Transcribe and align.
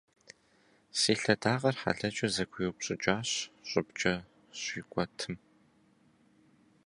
Си 0.99 1.13
лъэдакъэр 1.21 1.75
хьэлэчу 1.81 2.27
зэгуиупщӏыкӏащ 2.35 3.29
щӏыбкӏэ 3.69 4.13
сщикӏуэтым. 4.57 5.35